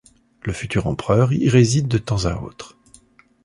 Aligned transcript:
Le 0.41 0.51
futur 0.51 0.87
empereur 0.87 1.31
y 1.31 1.47
réside 1.47 1.87
de 1.87 1.99
temps 1.99 2.25
à 2.25 2.41
autre. 2.41 2.75